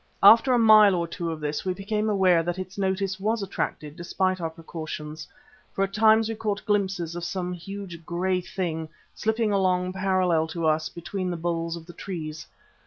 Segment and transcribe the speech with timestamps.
[0.23, 3.95] After a mile or two of this we became aware that its notice was attracted
[3.95, 5.27] despite our precautions,
[5.75, 10.65] for at times we caught glimpses of some huge grey thing slipping along parallel to
[10.65, 12.47] us between the boles of the trees.